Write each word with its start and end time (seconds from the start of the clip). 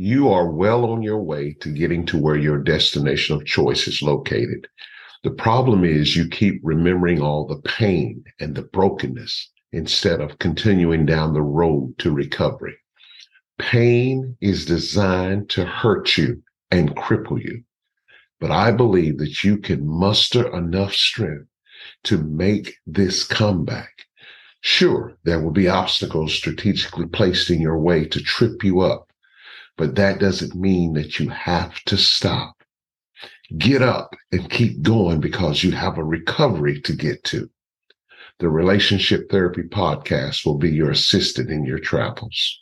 you 0.00 0.30
are 0.30 0.48
well 0.48 0.84
on 0.84 1.02
your 1.02 1.18
way 1.18 1.52
to 1.54 1.74
getting 1.74 2.06
to 2.06 2.16
where 2.16 2.36
your 2.36 2.56
destination 2.56 3.34
of 3.34 3.44
choice 3.44 3.88
is 3.88 4.00
located. 4.00 4.68
The 5.24 5.32
problem 5.32 5.82
is 5.84 6.14
you 6.14 6.28
keep 6.28 6.60
remembering 6.62 7.20
all 7.20 7.48
the 7.48 7.60
pain 7.62 8.22
and 8.38 8.54
the 8.54 8.62
brokenness 8.62 9.50
instead 9.72 10.20
of 10.20 10.38
continuing 10.38 11.04
down 11.04 11.34
the 11.34 11.42
road 11.42 11.98
to 11.98 12.12
recovery. 12.12 12.76
Pain 13.58 14.36
is 14.40 14.64
designed 14.64 15.50
to 15.50 15.64
hurt 15.64 16.16
you 16.16 16.44
and 16.70 16.94
cripple 16.94 17.42
you. 17.42 17.64
But 18.38 18.52
I 18.52 18.70
believe 18.70 19.18
that 19.18 19.42
you 19.42 19.58
can 19.58 19.84
muster 19.84 20.46
enough 20.56 20.94
strength 20.94 21.48
to 22.04 22.18
make 22.18 22.76
this 22.86 23.24
comeback. 23.24 24.04
Sure, 24.60 25.18
there 25.24 25.40
will 25.40 25.50
be 25.50 25.66
obstacles 25.66 26.34
strategically 26.34 27.06
placed 27.06 27.50
in 27.50 27.60
your 27.60 27.80
way 27.80 28.04
to 28.04 28.22
trip 28.22 28.62
you 28.62 28.78
up, 28.78 29.07
but 29.78 29.94
that 29.94 30.18
doesn't 30.18 30.56
mean 30.56 30.92
that 30.94 31.18
you 31.18 31.30
have 31.30 31.82
to 31.84 31.96
stop. 31.96 32.56
Get 33.56 33.80
up 33.80 34.14
and 34.32 34.50
keep 34.50 34.82
going 34.82 35.20
because 35.20 35.64
you 35.64 35.70
have 35.70 35.96
a 35.96 36.04
recovery 36.04 36.80
to 36.82 36.92
get 36.92 37.22
to. 37.24 37.48
The 38.40 38.48
Relationship 38.48 39.30
Therapy 39.30 39.62
Podcast 39.62 40.44
will 40.44 40.58
be 40.58 40.70
your 40.70 40.90
assistant 40.90 41.48
in 41.48 41.64
your 41.64 41.78
travels. 41.78 42.60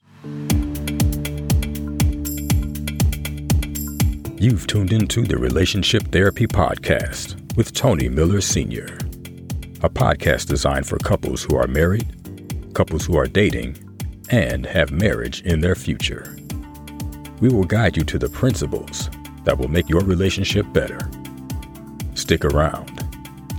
You've 4.38 4.66
tuned 4.66 4.92
into 4.92 5.22
the 5.22 5.38
Relationship 5.38 6.02
Therapy 6.12 6.46
Podcast 6.46 7.56
with 7.56 7.72
Tony 7.72 8.08
Miller 8.08 8.42
Sr., 8.42 8.98
a 9.82 9.90
podcast 9.90 10.46
designed 10.46 10.86
for 10.86 10.98
couples 10.98 11.42
who 11.42 11.56
are 11.56 11.66
married, 11.66 12.74
couples 12.74 13.06
who 13.06 13.16
are 13.16 13.26
dating, 13.26 13.76
and 14.30 14.66
have 14.66 14.90
marriage 14.90 15.40
in 15.42 15.60
their 15.60 15.74
future. 15.74 16.36
We 17.40 17.48
will 17.48 17.64
guide 17.64 17.96
you 17.96 18.04
to 18.04 18.18
the 18.18 18.28
principles 18.28 19.10
that 19.44 19.58
will 19.58 19.68
make 19.68 19.88
your 19.88 20.02
relationship 20.02 20.66
better. 20.72 20.98
Stick 22.14 22.44
around 22.44 23.06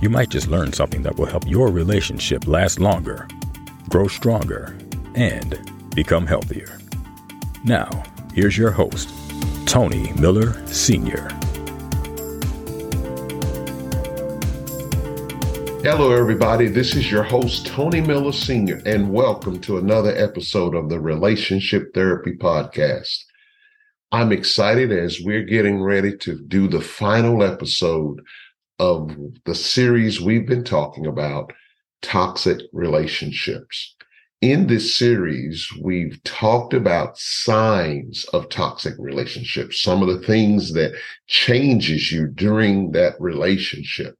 you 0.00 0.08
might 0.08 0.28
just 0.28 0.46
learn 0.46 0.72
something 0.72 1.02
that 1.02 1.16
will 1.16 1.26
help 1.26 1.44
your 1.48 1.72
relationship 1.72 2.46
last 2.46 2.78
longer, 2.78 3.26
grow 3.88 4.06
stronger, 4.06 4.76
and 5.16 5.58
become 5.92 6.24
healthier. 6.24 6.78
Now, 7.64 8.04
here's 8.32 8.56
your 8.56 8.70
host, 8.70 9.08
Tony 9.66 10.12
Miller 10.12 10.54
Sr. 10.68 11.28
Hello, 15.82 16.12
everybody. 16.12 16.68
This 16.68 16.94
is 16.94 17.10
your 17.10 17.24
host, 17.24 17.66
Tony 17.66 18.00
Miller 18.00 18.32
Sr., 18.32 18.80
and 18.86 19.12
welcome 19.12 19.60
to 19.62 19.78
another 19.78 20.14
episode 20.16 20.76
of 20.76 20.88
the 20.88 21.00
Relationship 21.00 21.92
Therapy 21.92 22.36
Podcast. 22.36 23.24
I'm 24.10 24.32
excited 24.32 24.90
as 24.90 25.20
we're 25.20 25.44
getting 25.44 25.82
ready 25.82 26.16
to 26.18 26.40
do 26.48 26.66
the 26.66 26.80
final 26.80 27.42
episode 27.42 28.22
of 28.78 29.14
the 29.44 29.54
series 29.54 30.18
we've 30.18 30.46
been 30.46 30.64
talking 30.64 31.06
about 31.06 31.52
toxic 32.00 32.58
relationships. 32.72 33.94
In 34.40 34.66
this 34.66 34.96
series, 34.96 35.68
we've 35.82 36.22
talked 36.24 36.72
about 36.72 37.18
signs 37.18 38.24
of 38.32 38.48
toxic 38.48 38.94
relationships, 38.98 39.82
some 39.82 40.00
of 40.00 40.08
the 40.08 40.26
things 40.26 40.72
that 40.72 40.94
changes 41.26 42.10
you 42.10 42.28
during 42.28 42.92
that 42.92 43.14
relationship. 43.20 44.14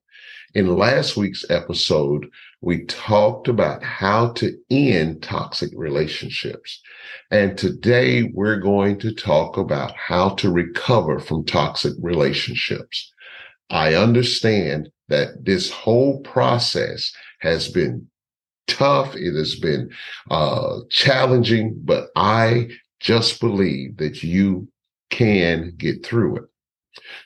In 0.55 0.77
last 0.77 1.17
week's 1.17 1.47
episode, 1.49 2.27
we 2.61 2.85
talked 2.87 3.47
about 3.49 3.83
how 3.83 4.33
to 4.33 4.57
end 4.71 5.23
toxic 5.23 5.71
relationships. 5.77 6.81
And 7.31 7.57
today 7.57 8.25
we're 8.35 8.59
going 8.59 8.99
to 9.01 9.15
talk 9.15 9.57
about 9.57 9.93
how 9.97 10.31
to 10.37 10.51
recover 10.51 11.21
from 11.21 11.45
toxic 11.45 11.93
relationships. 12.01 13.13
I 13.71 13.95
understand 13.95 14.89
that 15.09 15.45
this 15.45 15.71
whole 15.71 16.21
process 16.21 17.13
has 17.41 17.69
been 17.69 18.09
tough. 18.67 19.15
It 19.15 19.37
has 19.37 19.55
been 19.57 19.91
uh, 20.31 20.81
challenging, 20.91 21.81
but 21.85 22.09
I 22.17 22.69
just 23.01 23.41
believe 23.41 23.99
that 23.99 24.23
you 24.23 24.69
can 25.11 25.75
get 25.77 26.05
through 26.05 26.37
it. 26.37 26.45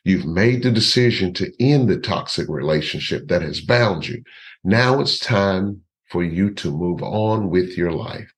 You've 0.05 0.27
made 0.27 0.63
the 0.63 0.71
decision 0.71 1.33
to 1.35 1.51
end 1.59 1.89
the 1.89 1.99
toxic 1.99 2.49
relationship 2.49 3.29
that 3.29 3.43
has 3.43 3.61
bound 3.61 4.07
you. 4.07 4.23
Now 4.65 5.01
it's 5.01 5.19
time 5.19 5.83
for 6.09 6.23
you 6.23 6.53
to 6.55 6.71
move 6.71 7.03
on 7.03 7.51
with 7.51 7.77
your 7.77 7.91
life. 7.91 8.33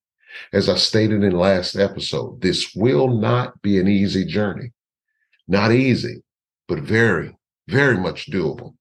As 0.53 0.69
I 0.69 0.77
stated 0.77 1.23
in 1.23 1.33
last 1.33 1.77
episode, 1.77 2.41
this 2.41 2.75
will 2.75 3.09
not 3.09 3.61
be 3.61 3.79
an 3.79 3.89
easy 3.89 4.25
journey. 4.25 4.73
Not 5.47 5.73
easy, 5.73 6.23
but 6.67 6.81
very, 6.81 7.37
very 7.69 7.99
much 7.99 8.31
doable. 8.31 8.75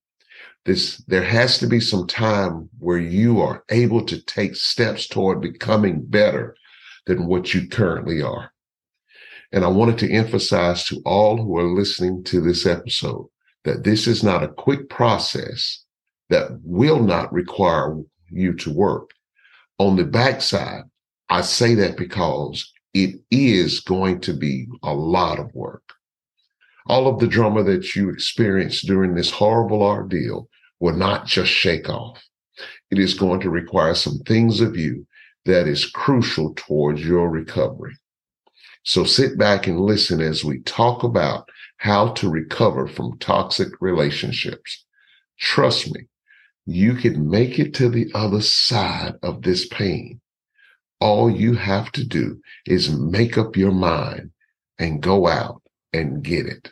This, 0.65 0.97
there 1.07 1.23
has 1.23 1.57
to 1.57 1.67
be 1.67 1.81
some 1.81 2.07
time 2.07 2.69
where 2.79 2.97
you 2.97 3.41
are 3.41 3.65
able 3.69 4.05
to 4.05 4.21
take 4.21 4.55
steps 4.55 5.07
toward 5.07 5.41
becoming 5.41 6.05
better 6.05 6.55
than 7.05 7.27
what 7.27 7.53
you 7.53 7.67
currently 7.67 8.21
are. 8.21 8.53
And 9.51 9.65
I 9.65 9.67
wanted 9.67 9.97
to 9.99 10.11
emphasize 10.11 10.85
to 10.85 11.01
all 11.05 11.37
who 11.37 11.57
are 11.57 11.67
listening 11.67 12.23
to 12.25 12.39
this 12.39 12.65
episode 12.65 13.27
that 13.65 13.83
this 13.83 14.07
is 14.07 14.23
not 14.23 14.43
a 14.43 14.47
quick 14.47 14.89
process 14.89 15.82
that 16.33 16.59
will 16.63 17.01
not 17.01 17.31
require 17.31 17.97
you 18.29 18.53
to 18.55 18.73
work. 18.73 19.11
On 19.79 19.95
the 19.95 20.03
backside, 20.03 20.83
I 21.29 21.41
say 21.41 21.75
that 21.75 21.97
because 21.97 22.71
it 22.93 23.21
is 23.31 23.79
going 23.79 24.21
to 24.21 24.33
be 24.33 24.67
a 24.83 24.93
lot 24.93 25.39
of 25.39 25.53
work 25.55 25.83
all 26.85 27.07
of 27.07 27.19
the 27.19 27.27
drama 27.27 27.63
that 27.63 27.95
you 27.95 28.09
experienced 28.09 28.87
during 28.87 29.15
this 29.15 29.31
horrible 29.31 29.81
ordeal 29.81 30.49
will 30.79 30.95
not 30.95 31.25
just 31.25 31.51
shake 31.51 31.89
off. 31.89 32.21
It 32.91 32.99
is 32.99 33.13
going 33.13 33.39
to 33.41 33.49
require 33.49 33.95
some 33.95 34.19
things 34.19 34.61
of 34.61 34.75
you 34.75 35.07
that 35.45 35.67
is 35.67 35.85
crucial 35.85 36.53
towards 36.55 37.03
your 37.03 37.29
recovery. 37.29 37.95
So 38.83 39.05
sit 39.05 39.37
back 39.37 39.67
and 39.67 39.79
listen 39.79 40.19
as 40.21 40.43
we 40.43 40.59
talk 40.59 41.03
about 41.03 41.49
how 41.77 42.09
to 42.13 42.29
recover 42.29 42.87
from 42.87 43.17
toxic 43.19 43.69
relationships. 43.79 44.85
Trust 45.39 45.93
me, 45.93 46.07
you 46.65 46.95
can 46.95 47.29
make 47.29 47.59
it 47.59 47.73
to 47.75 47.89
the 47.89 48.09
other 48.13 48.41
side 48.41 49.15
of 49.21 49.41
this 49.41 49.67
pain. 49.67 50.21
All 50.99 51.29
you 51.29 51.53
have 51.53 51.91
to 51.93 52.05
do 52.05 52.39
is 52.65 52.89
make 52.89 53.37
up 53.37 53.57
your 53.57 53.71
mind 53.71 54.31
and 54.79 55.01
go 55.01 55.27
out 55.27 55.61
and 55.91 56.23
get 56.23 56.45
it. 56.45 56.71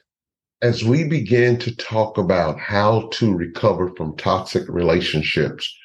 As 0.61 0.83
we 0.83 1.03
begin 1.03 1.57
to 1.59 1.75
talk 1.75 2.17
about 2.17 2.59
how 2.59 3.09
to 3.13 3.35
recover 3.35 3.91
from 3.95 4.15
toxic 4.15 4.67
relationships, 4.69 5.75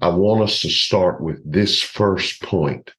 I 0.00 0.08
want 0.08 0.42
us 0.42 0.60
to 0.62 0.70
start 0.70 1.20
with 1.20 1.40
this 1.44 1.82
first 1.82 2.42
point. 2.42 2.92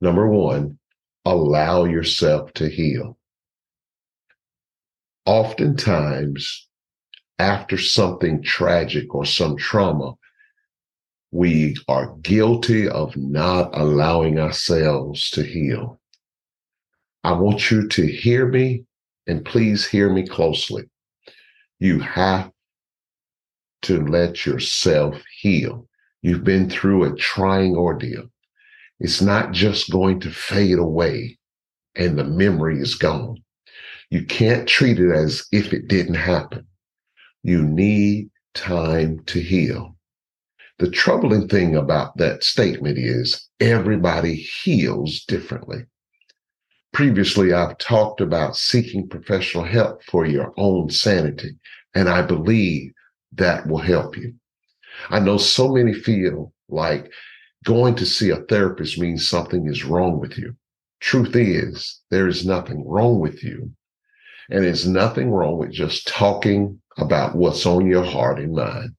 Number 0.00 0.28
one, 0.28 0.78
allow 1.24 1.84
yourself 1.84 2.52
to 2.54 2.68
heal. 2.68 3.16
Oftentimes, 5.24 6.67
after 7.38 7.78
something 7.78 8.42
tragic 8.42 9.14
or 9.14 9.24
some 9.24 9.56
trauma, 9.56 10.14
we 11.30 11.76
are 11.88 12.14
guilty 12.22 12.88
of 12.88 13.16
not 13.16 13.70
allowing 13.74 14.38
ourselves 14.38 15.30
to 15.30 15.42
heal. 15.42 16.00
I 17.22 17.32
want 17.32 17.70
you 17.70 17.88
to 17.88 18.06
hear 18.06 18.46
me 18.46 18.84
and 19.26 19.44
please 19.44 19.86
hear 19.86 20.10
me 20.10 20.26
closely. 20.26 20.84
You 21.78 22.00
have 22.00 22.50
to 23.82 24.04
let 24.06 24.46
yourself 24.46 25.22
heal. 25.40 25.86
You've 26.22 26.44
been 26.44 26.70
through 26.70 27.04
a 27.04 27.16
trying 27.16 27.76
ordeal. 27.76 28.30
It's 29.00 29.20
not 29.20 29.52
just 29.52 29.90
going 29.90 30.20
to 30.20 30.30
fade 30.30 30.78
away 30.78 31.38
and 31.94 32.18
the 32.18 32.24
memory 32.24 32.80
is 32.80 32.94
gone. 32.94 33.42
You 34.10 34.24
can't 34.24 34.66
treat 34.66 34.98
it 34.98 35.12
as 35.12 35.46
if 35.52 35.72
it 35.72 35.88
didn't 35.88 36.14
happen. 36.14 36.67
You 37.42 37.62
need 37.62 38.30
time 38.54 39.20
to 39.26 39.40
heal. 39.40 39.96
The 40.78 40.90
troubling 40.90 41.48
thing 41.48 41.76
about 41.76 42.16
that 42.18 42.44
statement 42.44 42.98
is 42.98 43.48
everybody 43.60 44.34
heals 44.34 45.24
differently. 45.24 45.86
Previously, 46.92 47.52
I've 47.52 47.78
talked 47.78 48.20
about 48.20 48.56
seeking 48.56 49.08
professional 49.08 49.64
help 49.64 50.02
for 50.04 50.24
your 50.24 50.52
own 50.56 50.90
sanity, 50.90 51.56
and 51.94 52.08
I 52.08 52.22
believe 52.22 52.92
that 53.32 53.66
will 53.66 53.78
help 53.78 54.16
you. 54.16 54.34
I 55.10 55.20
know 55.20 55.36
so 55.36 55.68
many 55.68 55.92
feel 55.92 56.52
like 56.68 57.10
going 57.64 57.94
to 57.96 58.06
see 58.06 58.30
a 58.30 58.42
therapist 58.42 58.98
means 58.98 59.28
something 59.28 59.68
is 59.68 59.84
wrong 59.84 60.20
with 60.20 60.38
you. 60.38 60.56
Truth 61.00 61.36
is, 61.36 62.00
there 62.10 62.26
is 62.26 62.46
nothing 62.46 62.86
wrong 62.86 63.20
with 63.20 63.44
you. 63.44 63.72
And 64.50 64.64
there's 64.64 64.88
nothing 64.88 65.30
wrong 65.30 65.58
with 65.58 65.72
just 65.72 66.08
talking 66.08 66.80
about 66.98 67.34
what's 67.34 67.64
on 67.64 67.86
your 67.86 68.04
heart 68.04 68.38
and 68.38 68.54
mind. 68.54 68.94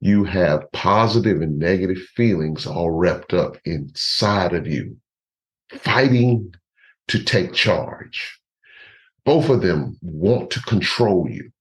You 0.00 0.24
have 0.24 0.70
positive 0.72 1.42
and 1.42 1.58
negative 1.58 1.98
feelings 2.16 2.66
all 2.66 2.90
wrapped 2.90 3.34
up 3.34 3.56
inside 3.64 4.52
of 4.54 4.66
you 4.66 4.96
fighting 5.70 6.54
to 7.08 7.22
take 7.22 7.52
charge. 7.52 8.38
Both 9.24 9.48
of 9.48 9.62
them 9.62 9.98
want 10.02 10.50
to 10.52 10.62
control 10.62 11.28
you. 11.28 11.52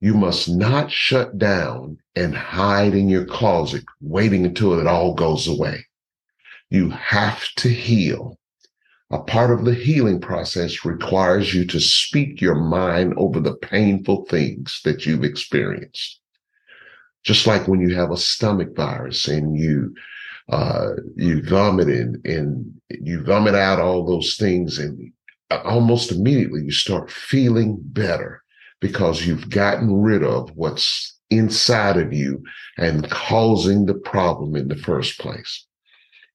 You 0.00 0.14
must 0.14 0.48
not 0.48 0.90
shut 0.90 1.38
down 1.38 1.98
and 2.14 2.34
hide 2.34 2.94
in 2.94 3.08
your 3.08 3.24
closet, 3.24 3.84
waiting 4.00 4.44
until 4.44 4.78
it 4.78 4.86
all 4.86 5.14
goes 5.14 5.48
away. 5.48 5.86
You 6.68 6.90
have 6.90 7.42
to 7.56 7.68
heal. 7.68 8.38
A 9.10 9.20
part 9.20 9.52
of 9.52 9.64
the 9.64 9.74
healing 9.74 10.20
process 10.20 10.84
requires 10.84 11.54
you 11.54 11.64
to 11.66 11.80
speak 11.80 12.40
your 12.40 12.56
mind 12.56 13.14
over 13.16 13.38
the 13.38 13.54
painful 13.54 14.26
things 14.26 14.80
that 14.84 15.06
you've 15.06 15.22
experienced. 15.22 16.20
Just 17.22 17.46
like 17.46 17.68
when 17.68 17.80
you 17.80 17.94
have 17.94 18.10
a 18.10 18.16
stomach 18.16 18.74
virus 18.74 19.28
and 19.28 19.56
you 19.56 19.94
uh, 20.48 20.90
you 21.16 21.42
vomit 21.42 21.88
and, 21.88 22.24
and 22.24 22.80
you 22.88 23.22
vomit 23.24 23.54
out 23.54 23.80
all 23.80 24.06
those 24.06 24.36
things 24.36 24.78
and 24.78 25.12
almost 25.50 26.12
immediately 26.12 26.62
you 26.62 26.70
start 26.70 27.10
feeling 27.10 27.78
better 27.80 28.42
because 28.80 29.26
you've 29.26 29.50
gotten 29.50 30.02
rid 30.02 30.22
of 30.22 30.50
what's 30.54 31.18
inside 31.30 31.96
of 31.96 32.12
you 32.12 32.44
and 32.78 33.10
causing 33.10 33.86
the 33.86 33.94
problem 33.94 34.54
in 34.54 34.68
the 34.68 34.76
first 34.76 35.18
place. 35.18 35.66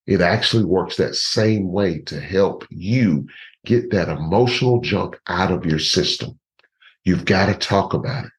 It 0.08 0.22
actually 0.22 0.66
works 0.66 0.98
that 0.98 1.16
same 1.16 1.72
way 1.72 2.00
to 2.00 2.20
help 2.20 2.66
you 2.70 3.28
get 3.66 3.92
that 3.92 4.10
emotional 4.10 4.82
junk 4.82 5.20
out 5.28 5.52
of 5.52 5.66
your 5.66 5.80
system. 5.80 6.40
You've 7.04 7.26
got 7.26 7.48
to 7.48 7.54
talk 7.54 7.94
about 7.94 8.26
it. 8.26 8.32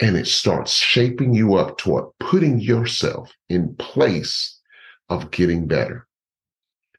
And 0.00 0.16
it 0.16 0.26
starts 0.26 0.72
shaping 0.72 1.34
you 1.34 1.54
up 1.54 1.78
toward 1.78 2.06
putting 2.20 2.60
yourself 2.60 3.32
in 3.48 3.74
place 3.76 4.58
of 5.08 5.30
getting 5.30 5.66
better. 5.66 6.06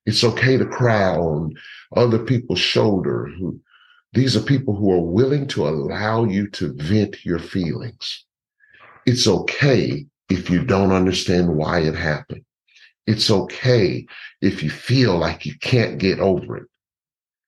It's 0.05 0.23
okay 0.23 0.57
to 0.57 0.65
cry 0.65 1.15
on 1.15 1.53
other 1.95 2.19
people's 2.19 2.59
shoulder 2.59 3.27
who 3.37 3.59
these 4.13 4.35
are 4.35 4.41
people 4.41 4.75
who 4.75 4.91
are 4.91 5.01
willing 5.01 5.47
to 5.49 5.67
allow 5.67 6.25
you 6.25 6.49
to 6.49 6.73
vent 6.73 7.23
your 7.23 7.37
feelings. 7.37 8.25
It's 9.05 9.27
okay 9.27 10.07
if 10.29 10.49
you 10.49 10.65
don't 10.65 10.91
understand 10.91 11.55
why 11.55 11.81
it 11.81 11.95
happened. 11.95 12.43
It's 13.09 13.31
okay 13.31 14.05
if 14.39 14.61
you 14.61 14.69
feel 14.69 15.17
like 15.17 15.43
you 15.43 15.55
can't 15.57 15.97
get 15.97 16.19
over 16.19 16.57
it. 16.57 16.67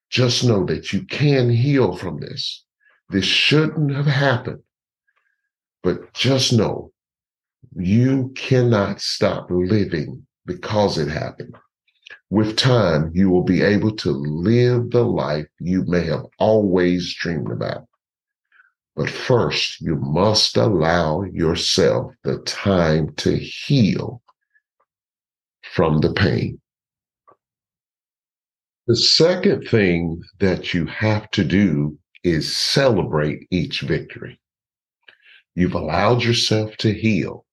Just 0.09 0.43
know 0.43 0.65
that 0.65 0.91
you 0.91 1.05
can 1.05 1.51
heal 1.51 1.95
from 1.95 2.19
this. 2.19 2.65
This 3.09 3.25
shouldn't 3.25 3.93
have 3.93 4.07
happened. 4.07 4.63
But 5.83 6.13
just 6.15 6.51
know 6.51 6.91
you 7.75 8.33
cannot 8.35 9.01
stop 9.01 9.51
living 9.51 10.25
because 10.47 10.97
it 10.97 11.09
happened. 11.09 11.53
With 12.31 12.57
time, 12.57 13.11
you 13.13 13.29
will 13.29 13.43
be 13.43 13.61
able 13.61 13.95
to 13.97 14.09
live 14.09 14.89
the 14.89 15.03
life 15.03 15.45
you 15.59 15.83
may 15.85 16.05
have 16.07 16.25
always 16.39 17.13
dreamed 17.13 17.51
about. 17.51 17.85
But 18.95 19.11
first, 19.11 19.79
you 19.79 19.97
must 19.97 20.57
allow 20.57 21.21
yourself 21.21 22.13
the 22.23 22.39
time 22.39 23.13
to 23.17 23.37
heal 23.37 24.23
from 25.73 25.99
the 25.99 26.13
pain. 26.13 26.59
The 28.87 28.95
second 28.95 29.67
thing 29.69 30.21
that 30.39 30.73
you 30.73 30.85
have 30.85 31.31
to 31.31 31.45
do 31.45 31.97
is 32.23 32.55
celebrate 32.55 33.47
each 33.51 33.81
victory. 33.81 34.39
You've 35.55 35.75
allowed 35.75 36.23
yourself 36.23 36.75
to 36.77 36.93
heal, 36.93 37.45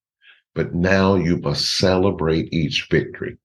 but 0.55 0.75
now 0.75 1.15
you 1.15 1.37
must 1.37 1.79
celebrate 1.79 2.53
each 2.53 2.89
victory. 2.91 3.39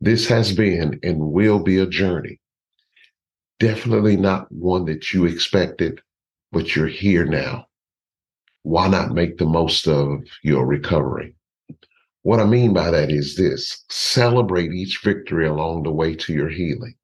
This 0.00 0.28
has 0.28 0.52
been 0.52 1.00
and 1.02 1.18
will 1.18 1.60
be 1.60 1.78
a 1.78 1.86
journey. 1.86 2.40
Definitely 3.58 4.16
not 4.16 4.50
one 4.52 4.84
that 4.84 5.12
you 5.12 5.24
expected, 5.24 6.00
but 6.52 6.76
you're 6.76 6.86
here 6.86 7.24
now. 7.24 7.66
Why 8.62 8.88
not 8.88 9.12
make 9.12 9.38
the 9.38 9.46
most 9.46 9.88
of 9.88 10.22
your 10.42 10.64
recovery? 10.64 11.34
What 12.24 12.40
I 12.40 12.44
mean 12.44 12.72
by 12.72 12.90
that 12.90 13.12
is 13.12 13.36
this 13.36 13.84
celebrate 13.88 14.72
each 14.72 15.00
victory 15.04 15.46
along 15.46 15.84
the 15.84 15.92
way 15.92 16.16
to 16.16 16.32
your 16.32 16.48
healing. 16.48 16.96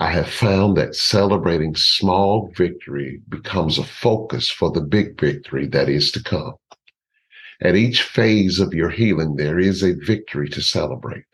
I 0.00 0.10
have 0.10 0.28
found 0.28 0.76
that 0.76 0.96
celebrating 0.96 1.76
small 1.76 2.50
victory 2.56 3.20
becomes 3.28 3.78
a 3.78 3.84
focus 3.84 4.50
for 4.50 4.72
the 4.72 4.80
big 4.80 5.20
victory 5.20 5.68
that 5.68 5.88
is 5.88 6.10
to 6.12 6.22
come. 6.22 6.54
At 7.60 7.76
each 7.76 8.02
phase 8.02 8.58
of 8.58 8.74
your 8.74 8.90
healing, 8.90 9.36
there 9.36 9.60
is 9.60 9.84
a 9.84 9.92
victory 9.92 10.48
to 10.48 10.60
celebrate 10.60 11.26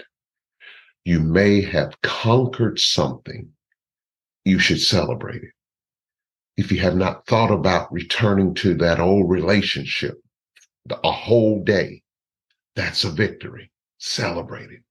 you 1.06 1.20
may 1.20 1.60
have 1.60 2.02
conquered 2.02 2.80
something, 2.80 3.48
you 4.44 4.58
should 4.58 4.80
celebrate 4.80 5.40
it. 5.40 5.52
If 6.56 6.72
you 6.72 6.80
have 6.80 6.96
not 6.96 7.28
thought 7.28 7.52
about 7.52 7.92
returning 7.92 8.54
to 8.54 8.74
that 8.78 8.98
old 8.98 9.30
relationship 9.30 10.20
a 10.90 11.12
whole 11.12 11.62
day, 11.62 12.02
that's 12.76 13.04
a 13.04 13.10
victory. 13.10 13.72
Celebrate 13.98 14.70
it. 14.70 14.82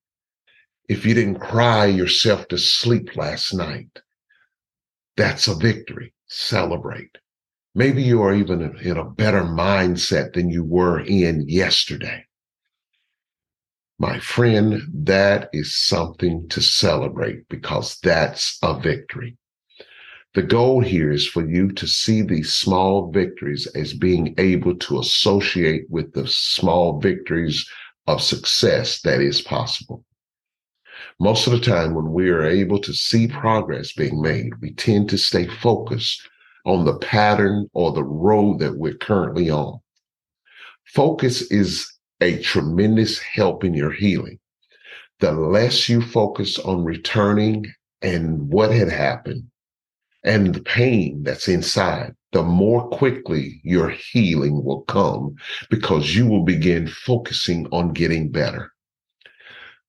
If 0.90 1.06
you 1.06 1.14
didn't 1.14 1.40
cry 1.40 1.86
yourself 1.86 2.48
to 2.50 2.58
sleep 2.58 3.16
last 3.16 3.54
night, 3.54 4.02
that's 5.16 5.48
a 5.48 5.56
victory. 5.56 6.14
Celebrate. 6.28 7.18
Maybe 7.74 8.04
you 8.04 8.22
are 8.22 8.34
even 8.34 8.78
in 8.80 8.98
a 8.98 9.10
better 9.10 9.44
mindset 9.44 10.34
than 10.34 10.50
you 10.50 10.64
were 10.64 11.00
in 11.00 11.48
yesterday. 11.48 12.26
My 14.00 14.20
friend, 14.20 14.82
that 15.06 15.50
is 15.54 15.76
something 15.76 16.50
to 16.50 16.62
celebrate 16.62 17.48
because 17.50 17.98
that's 18.02 18.58
a 18.62 18.80
victory. 18.80 19.38
The 20.36 20.44
goal 20.44 20.82
here 20.82 21.14
is 21.14 21.26
for 21.26 21.50
you 21.50 21.72
to 21.72 21.88
see 21.88 22.22
these 22.22 22.52
small 22.52 23.10
victories 23.10 23.68
as 23.68 23.94
being 23.94 24.36
able 24.38 24.76
to 24.76 25.00
associate 25.00 25.90
with 25.90 26.12
the 26.12 26.28
small 26.28 27.00
victories 27.00 27.66
of 28.06 28.22
success 28.22 29.00
that 29.04 29.22
is 29.22 29.40
possible. 29.42 30.04
Most 31.22 31.48
of 31.48 31.54
the 31.54 31.62
time, 31.62 31.94
when 31.94 32.12
we 32.12 32.28
are 32.28 32.44
able 32.44 32.80
to 32.80 32.92
see 32.92 33.30
progress 33.30 33.94
being 33.94 34.22
made, 34.22 34.60
we 34.60 34.74
tend 34.74 35.10
to 35.12 35.18
stay 35.18 35.48
focused 35.48 36.28
on 36.66 36.84
the 36.84 36.98
pattern 36.98 37.70
or 37.72 37.94
the 37.94 38.04
road 38.04 38.60
that 38.60 38.78
we're 38.78 38.98
currently 38.98 39.50
on. 39.50 39.80
Focus 40.84 41.44
is 41.44 41.90
a 42.20 42.42
tremendous 42.42 43.20
help 43.20 43.64
in 43.64 43.74
your 43.74 43.92
healing. 43.92 44.40
The 45.22 45.32
less 45.32 45.88
you 45.88 46.02
focus 46.02 46.60
on 46.60 46.84
returning 46.84 47.68
and 48.02 48.50
what 48.50 48.72
had 48.72 48.90
happened 48.90 49.46
and 50.26 50.56
the 50.56 50.62
pain 50.62 51.22
that's 51.22 51.48
inside, 51.48 52.16
the 52.32 52.42
more 52.42 52.90
quickly 52.90 53.62
your 53.64 53.90
healing 53.90 54.64
will 54.66 54.82
come 54.82 55.36
because 55.70 56.16
you 56.16 56.26
will 56.26 56.44
begin 56.44 56.88
focusing 56.88 57.68
on 57.72 57.94
getting 57.94 58.32
better. 58.32 58.74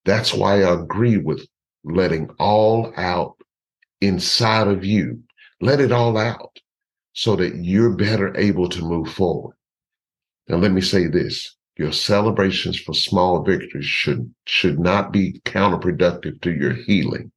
That's 0.04 0.34
why 0.34 0.62
I 0.62 0.74
agree 0.74 1.16
with 1.16 1.48
letting 1.84 2.28
all 2.38 2.92
out 2.96 3.36
inside 4.00 4.68
of 4.68 4.84
you. 4.84 5.22
Let 5.62 5.80
it 5.80 5.90
all 5.90 6.18
out 6.18 6.60
so 7.14 7.34
that 7.36 7.56
you're 7.56 7.96
better 7.96 8.36
able 8.36 8.68
to 8.68 8.82
move 8.82 9.08
forward. 9.08 9.56
Now, 10.48 10.56
let 10.58 10.70
me 10.70 10.82
say 10.82 11.06
this 11.06 11.56
your 11.78 11.92
celebrations 11.92 12.78
for 12.78 12.94
small 12.94 13.42
victories 13.42 13.86
should 13.86 14.32
should 14.46 14.78
not 14.78 15.12
be 15.12 15.40
counterproductive 15.44 16.40
to 16.42 16.52
your 16.52 16.74
healing. 16.74 17.32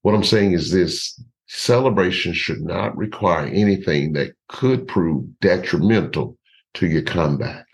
What 0.00 0.14
I'm 0.14 0.24
saying 0.24 0.52
is 0.52 0.72
this 0.72 1.20
celebration 1.46 2.32
should 2.32 2.60
not 2.60 2.96
require 2.96 3.46
anything 3.46 4.12
that 4.12 4.32
could 4.48 4.86
prove 4.88 5.38
detrimental 5.40 6.36
to 6.74 6.86
your 6.86 7.02
comeback. 7.02 7.66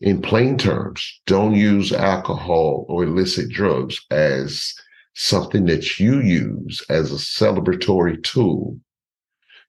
In 0.00 0.20
plain 0.20 0.58
terms, 0.58 1.20
don't 1.26 1.54
use 1.54 1.92
alcohol 1.92 2.84
or 2.88 3.04
illicit 3.04 3.48
drugs 3.48 3.98
as 4.10 4.74
something 5.14 5.64
that 5.66 5.98
you 5.98 6.20
use 6.20 6.82
as 6.90 7.10
a 7.10 7.16
celebratory 7.16 8.22
tool 8.22 8.78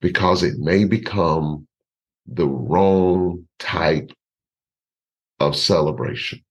because 0.01 0.43
it 0.43 0.59
may 0.59 0.83
become 0.83 1.67
the 2.25 2.47
wrong 2.47 3.47
type 3.57 4.11
of 5.39 5.55
celebration. 5.55 6.43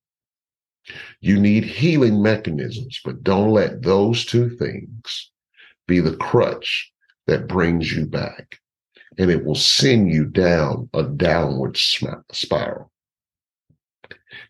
You 1.20 1.38
need 1.38 1.64
healing 1.64 2.22
mechanisms, 2.22 3.00
but 3.04 3.22
don't 3.22 3.50
let 3.50 3.82
those 3.82 4.24
two 4.24 4.48
things 4.48 5.30
be 5.86 6.00
the 6.00 6.16
crutch 6.16 6.92
that 7.26 7.48
brings 7.48 7.92
you 7.92 8.06
back. 8.06 8.58
And 9.18 9.30
it 9.30 9.44
will 9.44 9.54
send 9.54 10.12
you 10.12 10.24
down 10.26 10.88
a 10.92 11.02
downward 11.02 11.76
spiral. 11.76 12.90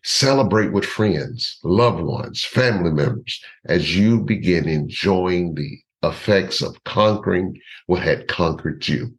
Celebrate 0.03 0.73
with 0.73 0.85
friends, 0.85 1.59
loved 1.63 2.01
ones, 2.01 2.43
family 2.43 2.91
members 2.91 3.41
as 3.65 3.95
you 3.95 4.21
begin 4.21 4.67
enjoying 4.67 5.55
the 5.55 5.79
effects 6.03 6.61
of 6.61 6.83
conquering 6.83 7.59
what 7.87 8.03
had 8.03 8.27
conquered 8.27 8.87
you. 8.87 9.17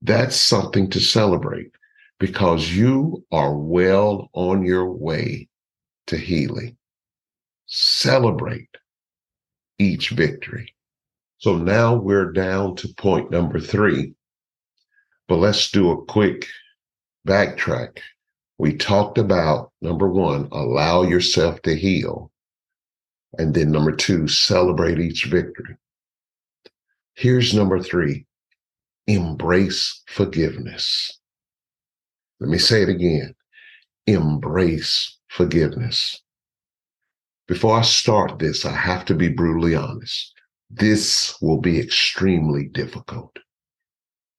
That's 0.00 0.36
something 0.36 0.90
to 0.90 1.00
celebrate 1.00 1.72
because 2.18 2.70
you 2.70 3.24
are 3.32 3.56
well 3.56 4.28
on 4.32 4.64
your 4.64 4.90
way 4.90 5.48
to 6.06 6.16
healing. 6.16 6.76
Celebrate 7.66 8.76
each 9.78 10.10
victory. 10.10 10.74
So 11.42 11.56
now 11.56 11.96
we're 11.96 12.30
down 12.30 12.76
to 12.76 12.94
point 12.96 13.32
number 13.32 13.58
three. 13.58 14.14
But 15.26 15.38
let's 15.38 15.72
do 15.72 15.90
a 15.90 16.04
quick 16.04 16.46
backtrack. 17.26 17.98
We 18.58 18.76
talked 18.76 19.18
about 19.18 19.72
number 19.80 20.08
one, 20.08 20.46
allow 20.52 21.02
yourself 21.02 21.60
to 21.62 21.74
heal. 21.74 22.30
And 23.38 23.54
then 23.54 23.72
number 23.72 23.90
two, 23.90 24.28
celebrate 24.28 25.00
each 25.00 25.24
victory. 25.24 25.76
Here's 27.14 27.52
number 27.52 27.80
three 27.80 28.26
embrace 29.08 30.00
forgiveness. 30.06 31.18
Let 32.38 32.50
me 32.50 32.58
say 32.58 32.82
it 32.82 32.88
again 32.88 33.34
embrace 34.06 35.18
forgiveness. 35.26 36.22
Before 37.48 37.80
I 37.80 37.82
start 37.82 38.38
this, 38.38 38.64
I 38.64 38.76
have 38.76 39.04
to 39.06 39.14
be 39.14 39.28
brutally 39.28 39.74
honest. 39.74 40.32
This 40.74 41.36
will 41.42 41.60
be 41.60 41.78
extremely 41.78 42.64
difficult. 42.64 43.38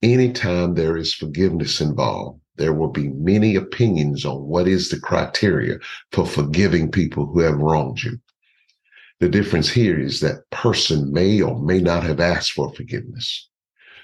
Anytime 0.01 0.73
there 0.73 0.97
is 0.97 1.13
forgiveness 1.13 1.79
involved, 1.79 2.41
there 2.55 2.73
will 2.73 2.89
be 2.89 3.09
many 3.09 3.55
opinions 3.55 4.25
on 4.25 4.47
what 4.47 4.67
is 4.67 4.89
the 4.89 4.99
criteria 4.99 5.77
for 6.11 6.25
forgiving 6.25 6.89
people 6.89 7.27
who 7.27 7.41
have 7.41 7.59
wronged 7.59 8.01
you. 8.01 8.19
The 9.19 9.29
difference 9.29 9.69
here 9.69 9.99
is 9.99 10.21
that 10.21 10.49
person 10.49 11.13
may 11.13 11.39
or 11.39 11.61
may 11.61 11.79
not 11.79 12.01
have 12.01 12.19
asked 12.19 12.53
for 12.53 12.73
forgiveness. 12.73 13.47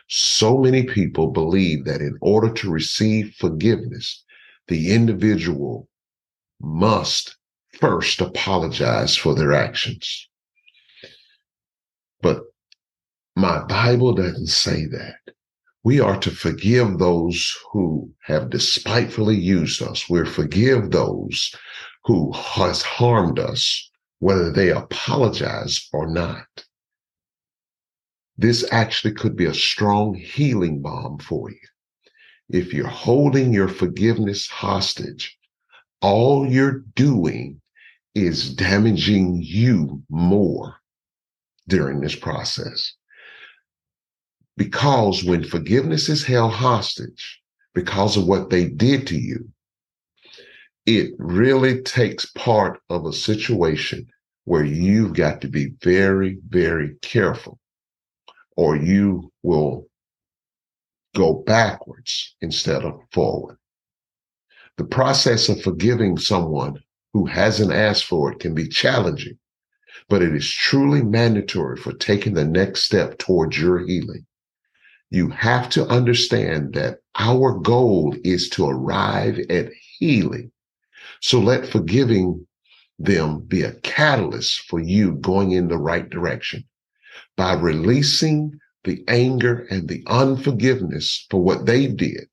So 0.07 0.59
many 0.59 0.83
people 0.83 1.31
believe 1.31 1.83
that 1.85 1.99
in 1.99 2.15
order 2.21 2.53
to 2.53 2.69
receive 2.69 3.33
forgiveness, 3.39 4.23
the 4.67 4.93
individual 4.93 5.89
must 6.61 7.37
first 7.79 8.21
apologize 8.21 9.15
for 9.15 9.33
their 9.33 9.51
actions. 9.51 10.28
But 12.21 12.43
my 13.35 13.63
Bible 13.65 14.13
doesn't 14.13 14.47
say 14.47 14.85
that. 14.87 15.19
We 15.83 15.99
are 15.99 16.19
to 16.19 16.31
forgive 16.31 16.97
those 16.97 17.55
who 17.71 18.11
have 18.23 18.49
despitefully 18.49 19.37
used 19.37 19.81
us. 19.81 20.09
We're 20.09 20.25
forgive 20.25 20.91
those 20.91 21.53
who 22.03 22.31
has 22.33 22.81
harmed 22.81 23.39
us, 23.39 23.89
whether 24.19 24.51
they 24.51 24.71
apologize 24.71 25.87
or 25.93 26.07
not 26.07 26.65
this 28.39 28.65
actually 28.71 29.13
could 29.13 29.35
be 29.35 29.43
a 29.43 29.53
strong 29.53 30.15
healing 30.15 30.81
balm 30.81 31.19
for 31.19 31.51
you. 31.51 31.67
If 32.47 32.73
you're 32.73 32.87
holding 32.87 33.51
your 33.51 33.67
forgiveness 33.67 34.47
hostage, 34.47 35.37
all 36.01 36.49
you're 36.49 36.85
doing 36.95 37.59
is 38.15 38.53
damaging 38.53 39.41
you 39.43 40.01
more 40.09 40.78
during 41.69 42.01
this 42.01 42.15
process. 42.15 42.93
Because 44.57 45.23
when 45.23 45.43
forgiveness 45.43 46.09
is 46.09 46.25
held 46.25 46.51
hostage 46.51 47.39
because 47.73 48.17
of 48.17 48.27
what 48.27 48.49
they 48.49 48.65
did 48.65 49.07
to 49.07 49.17
you, 49.17 49.49
it 50.85 51.11
really 51.17 51.81
takes 51.81 52.25
part 52.25 52.81
of 52.89 53.05
a 53.05 53.13
situation 53.13 54.07
where 54.43 54.65
you've 54.65 55.13
got 55.13 55.39
to 55.41 55.47
be 55.47 55.73
very, 55.81 56.39
very 56.49 56.95
careful 57.01 57.59
or 58.57 58.75
you 58.75 59.31
will 59.43 59.87
go 61.15 61.35
backwards 61.45 62.35
instead 62.41 62.83
of 62.83 62.99
forward. 63.11 63.57
The 64.77 64.85
process 64.85 65.49
of 65.49 65.61
forgiving 65.61 66.17
someone 66.17 66.81
who 67.13 67.25
hasn't 67.25 67.71
asked 67.71 68.05
for 68.05 68.31
it 68.31 68.39
can 68.39 68.53
be 68.53 68.67
challenging, 68.67 69.37
but 70.07 70.21
it 70.21 70.35
is 70.35 70.49
truly 70.49 71.03
mandatory 71.03 71.77
for 71.77 71.93
taking 71.93 72.33
the 72.33 72.45
next 72.45 72.83
step 72.83 73.17
towards 73.17 73.59
your 73.59 73.79
healing. 73.79 74.25
You 75.09 75.29
have 75.29 75.69
to 75.71 75.87
understand 75.87 76.73
that 76.73 76.99
our 77.15 77.53
goal 77.59 78.15
is 78.23 78.49
to 78.49 78.67
arrive 78.67 79.39
at 79.49 79.71
healing. 79.97 80.51
So 81.21 81.39
let 81.39 81.67
forgiving 81.67 82.47
them 82.99 83.39
be 83.41 83.63
a 83.63 83.73
catalyst 83.73 84.61
for 84.69 84.79
you 84.79 85.13
going 85.15 85.51
in 85.51 85.67
the 85.67 85.77
right 85.77 86.09
direction 86.09 86.65
by 87.35 87.53
releasing 87.53 88.59
the 88.83 89.03
anger 89.07 89.65
and 89.69 89.87
the 89.87 90.03
unforgiveness 90.07 91.25
for 91.29 91.41
what 91.41 91.65
they 91.65 91.87
did, 91.87 92.27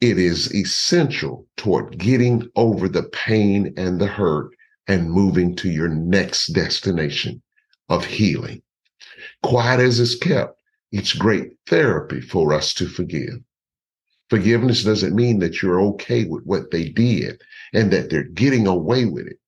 it 0.00 0.18
is 0.18 0.54
essential 0.54 1.46
toward 1.56 1.98
getting 1.98 2.48
over 2.56 2.88
the 2.88 3.02
pain 3.04 3.74
and 3.76 4.00
the 4.00 4.06
hurt 4.06 4.50
and 4.88 5.10
moving 5.10 5.54
to 5.56 5.70
your 5.70 5.88
next 5.88 6.48
destination 6.48 7.42
of 7.88 8.04
healing. 8.04 8.62
Quiet 9.42 9.80
as 9.80 10.00
it's 10.00 10.16
kept, 10.16 10.60
it's 10.90 11.12
great 11.12 11.52
therapy 11.66 12.20
for 12.20 12.52
us 12.52 12.74
to 12.74 12.88
forgive. 12.88 13.38
Forgiveness 14.30 14.82
doesn't 14.82 15.14
mean 15.14 15.38
that 15.38 15.62
you're 15.62 15.80
okay 15.80 16.24
with 16.24 16.44
what 16.44 16.70
they 16.70 16.88
did 16.88 17.40
and 17.72 17.90
that 17.92 18.10
they're 18.10 18.24
getting 18.24 18.66
away 18.66 19.04
with 19.04 19.26
it 19.26 19.38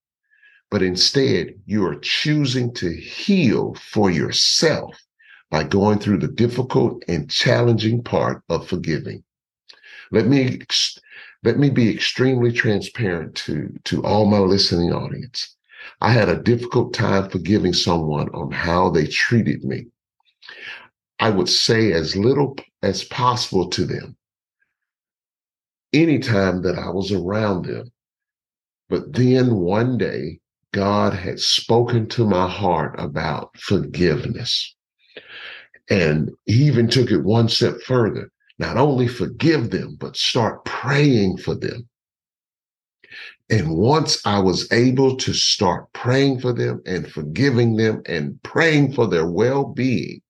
but 0.70 0.82
instead 0.82 1.54
you 1.66 1.84
are 1.84 1.98
choosing 1.98 2.72
to 2.74 2.94
heal 2.94 3.74
for 3.74 4.10
yourself 4.10 5.02
by 5.50 5.64
going 5.64 5.98
through 5.98 6.18
the 6.18 6.28
difficult 6.28 7.02
and 7.08 7.28
challenging 7.28 8.02
part 8.02 8.42
of 8.48 8.68
forgiving. 8.68 9.24
Let 10.12 10.28
me 10.28 10.60
let 11.42 11.58
me 11.58 11.70
be 11.70 11.92
extremely 11.92 12.52
transparent 12.52 13.34
to 13.34 13.72
to 13.84 14.04
all 14.04 14.26
my 14.26 14.38
listening 14.38 14.92
audience. 14.92 15.56
I 16.00 16.12
had 16.12 16.28
a 16.28 16.42
difficult 16.42 16.92
time 16.92 17.30
forgiving 17.30 17.72
someone 17.72 18.28
on 18.30 18.50
how 18.50 18.90
they 18.90 19.06
treated 19.06 19.64
me. 19.64 19.86
I 21.18 21.30
would 21.30 21.48
say 21.48 21.92
as 21.92 22.16
little 22.16 22.56
as 22.82 23.04
possible 23.04 23.68
to 23.70 23.84
them 23.84 24.16
anytime 25.92 26.62
that 26.62 26.78
I 26.78 26.90
was 26.90 27.12
around 27.12 27.66
them. 27.66 27.90
But 28.88 29.12
then 29.12 29.56
one 29.56 29.98
day 29.98 30.40
God 30.72 31.14
had 31.14 31.40
spoken 31.40 32.08
to 32.10 32.26
my 32.26 32.48
heart 32.48 32.94
about 32.98 33.56
forgiveness. 33.58 34.74
And 35.88 36.30
he 36.46 36.64
even 36.66 36.88
took 36.88 37.10
it 37.10 37.22
one 37.22 37.48
step 37.48 37.80
further. 37.80 38.30
Not 38.60 38.76
only 38.76 39.08
forgive 39.08 39.70
them, 39.70 39.96
but 39.98 40.18
start 40.18 40.66
praying 40.66 41.38
for 41.38 41.54
them. 41.54 41.88
And 43.48 43.70
once 43.70 44.20
I 44.26 44.38
was 44.38 44.70
able 44.70 45.16
to 45.16 45.32
start 45.32 45.90
praying 45.94 46.40
for 46.40 46.52
them 46.52 46.82
and 46.84 47.10
forgiving 47.10 47.76
them 47.76 48.02
and 48.04 48.38
praying 48.42 48.92
for 48.92 49.06
their 49.06 49.26
well 49.26 49.64
being, 49.64 50.20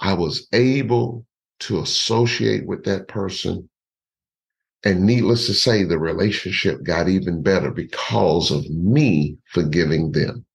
I 0.00 0.14
was 0.14 0.46
able 0.52 1.26
to 1.60 1.80
associate 1.80 2.66
with 2.66 2.84
that 2.84 3.08
person 3.08 3.68
and 4.84 5.04
needless 5.04 5.46
to 5.46 5.54
say, 5.54 5.82
the 5.82 5.98
relationship 5.98 6.84
got 6.84 7.08
even 7.08 7.42
better 7.42 7.72
because 7.72 8.52
of 8.52 8.70
me 8.70 9.38
forgiving 9.46 10.12
them. 10.12 10.46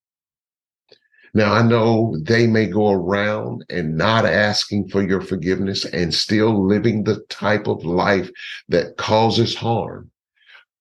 Now, 1.38 1.54
I 1.54 1.62
know 1.62 2.18
they 2.24 2.48
may 2.48 2.66
go 2.66 2.90
around 2.90 3.64
and 3.70 3.96
not 3.96 4.26
asking 4.26 4.90
for 4.90 5.08
your 5.08 5.22
forgiveness 5.22 5.86
and 5.86 6.12
still 6.12 6.66
living 6.66 7.04
the 7.04 7.20
type 7.30 7.68
of 7.68 7.86
life 7.86 8.32
that 8.70 8.98
causes 8.98 9.54
harm, 9.54 10.10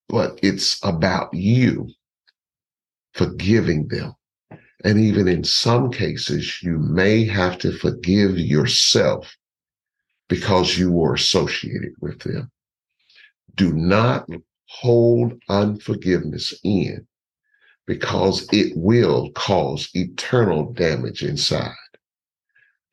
but 0.08 0.40
it's 0.42 0.82
about 0.82 1.34
you 1.34 1.90
forgiving 3.12 3.88
them. 3.88 4.14
And 4.82 4.98
even 4.98 5.28
in 5.28 5.44
some 5.44 5.92
cases, 5.92 6.62
you 6.62 6.78
may 6.78 7.26
have 7.26 7.58
to 7.58 7.76
forgive 7.76 8.38
yourself 8.38 9.36
because 10.26 10.78
you 10.78 10.90
were 10.90 11.12
associated 11.12 11.92
with 12.00 12.20
them 12.20 12.50
do 13.56 13.74
not 13.74 14.26
hold 14.68 15.34
unforgiveness 15.50 16.58
in 16.64 17.06
because 17.86 18.48
it 18.52 18.72
will 18.76 19.30
cause 19.32 19.88
eternal 19.94 20.72
damage 20.72 21.22
inside. 21.22 21.72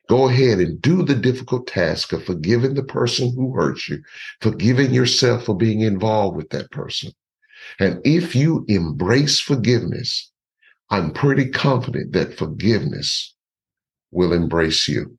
Go 0.08 0.28
ahead 0.28 0.58
and 0.58 0.80
do 0.82 1.02
the 1.02 1.14
difficult 1.14 1.66
task 1.66 2.12
of 2.12 2.24
forgiving 2.24 2.74
the 2.74 2.84
person 2.84 3.34
who 3.34 3.54
hurt 3.54 3.88
you, 3.88 4.02
forgiving 4.40 4.92
yourself 4.92 5.44
for 5.44 5.56
being 5.56 5.80
involved 5.80 6.36
with 6.36 6.50
that 6.50 6.70
person. 6.70 7.10
And 7.80 8.00
if 8.04 8.36
you 8.36 8.64
embrace 8.68 9.40
forgiveness, 9.40 10.30
I'm 10.90 11.12
pretty 11.12 11.48
confident 11.48 12.12
that 12.12 12.36
forgiveness 12.36 13.34
will 14.10 14.32
embrace 14.32 14.86
you. 14.86 15.18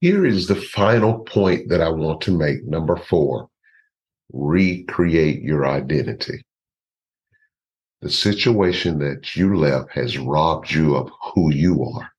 Here 0.00 0.24
is 0.24 0.46
the 0.46 0.54
final 0.54 1.20
point 1.20 1.68
that 1.70 1.80
I 1.80 1.88
want 1.88 2.20
to 2.22 2.36
make. 2.36 2.64
Number 2.64 2.96
four 2.96 3.48
recreate 4.32 5.42
your 5.42 5.66
identity. 5.66 6.42
The 8.02 8.10
situation 8.10 8.98
that 9.00 9.36
you 9.36 9.56
left 9.56 9.92
has 9.92 10.16
robbed 10.16 10.70
you 10.70 10.96
of 10.96 11.10
who 11.34 11.52
you 11.52 11.84
are. 11.84 12.10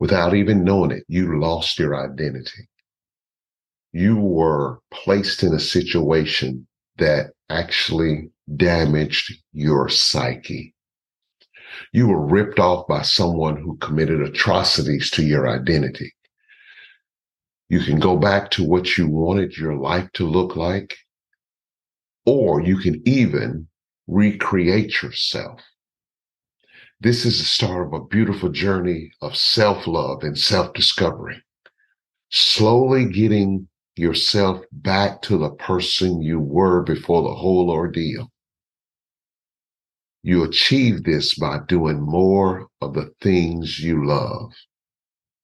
Without 0.00 0.34
even 0.34 0.64
knowing 0.64 0.90
it, 0.90 1.04
you 1.06 1.38
lost 1.38 1.78
your 1.78 1.94
identity. 1.94 2.68
You 3.92 4.16
were 4.16 4.80
placed 4.90 5.42
in 5.44 5.54
a 5.54 5.60
situation 5.60 6.66
that 6.96 7.32
actually 7.48 8.30
damaged 8.56 9.32
your 9.52 9.88
psyche. 9.88 10.74
You 11.92 12.08
were 12.08 12.26
ripped 12.26 12.58
off 12.58 12.88
by 12.88 13.02
someone 13.02 13.56
who 13.56 13.76
committed 13.76 14.20
atrocities 14.20 15.10
to 15.10 15.22
your 15.22 15.48
identity. 15.48 16.12
You 17.68 17.80
can 17.80 18.00
go 18.00 18.16
back 18.16 18.50
to 18.52 18.64
what 18.64 18.98
you 18.98 19.08
wanted 19.08 19.56
your 19.56 19.76
life 19.76 20.10
to 20.14 20.26
look 20.26 20.56
like, 20.56 20.96
or 22.26 22.60
you 22.60 22.78
can 22.78 23.00
even 23.06 23.68
recreate 24.10 25.02
yourself. 25.02 25.60
This 27.00 27.24
is 27.24 27.38
the 27.38 27.44
start 27.44 27.86
of 27.86 27.92
a 27.92 28.04
beautiful 28.04 28.50
journey 28.50 29.12
of 29.22 29.36
self 29.36 29.86
love 29.86 30.22
and 30.22 30.36
self 30.36 30.72
discovery. 30.74 31.42
Slowly 32.30 33.06
getting 33.06 33.68
yourself 33.96 34.64
back 34.72 35.22
to 35.22 35.38
the 35.38 35.50
person 35.50 36.22
you 36.22 36.40
were 36.40 36.82
before 36.82 37.22
the 37.22 37.34
whole 37.34 37.70
ordeal. 37.70 38.30
You 40.22 40.44
achieve 40.44 41.04
this 41.04 41.34
by 41.34 41.60
doing 41.66 42.00
more 42.00 42.68
of 42.80 42.94
the 42.94 43.12
things 43.22 43.78
you 43.80 44.06
love. 44.06 44.52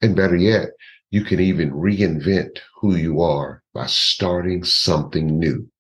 And 0.03 0.15
better 0.15 0.37
yet, 0.37 0.71
you 1.11 1.25
can 1.25 1.41
even 1.41 1.71
reinvent 1.71 2.59
who 2.81 2.97
you 2.97 3.23
are 3.23 3.63
by 3.73 3.87
starting 3.87 4.65
something 4.65 5.39
new, 5.39 5.71